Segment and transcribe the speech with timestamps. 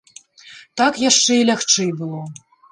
[0.81, 2.27] Так яшчэ і лягчэй было.